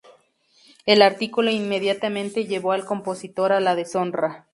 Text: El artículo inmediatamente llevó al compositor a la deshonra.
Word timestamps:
El 0.87 1.03
artículo 1.03 1.51
inmediatamente 1.51 2.45
llevó 2.47 2.71
al 2.71 2.85
compositor 2.85 3.51
a 3.51 3.59
la 3.59 3.75
deshonra. 3.75 4.47